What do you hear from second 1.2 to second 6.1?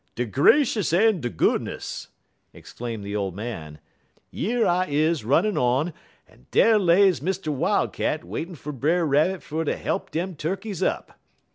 de goodness!" exclaimed the old man. "Yer I is runnin' on